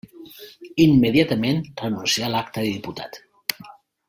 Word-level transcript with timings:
Immediatament, 0.85 1.61
renuncià 1.83 2.27
a 2.29 2.33
l'acta 2.37 2.65
de 2.65 2.73
diputat. 2.79 3.23